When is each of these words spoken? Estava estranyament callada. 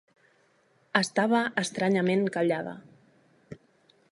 Estava 0.99 1.41
estranyament 1.63 2.25
callada. 2.37 2.75